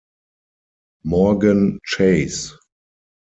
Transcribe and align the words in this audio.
Morgan 1.03 1.77
Chase. 1.85 2.57